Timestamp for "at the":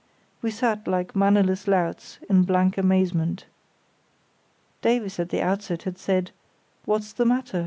5.19-5.43